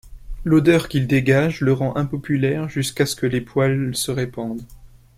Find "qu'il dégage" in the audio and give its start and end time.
0.89-1.61